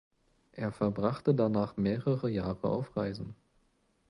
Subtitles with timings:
[0.53, 3.35] Er verbrachte danach mehrere Jahre auf Reisen.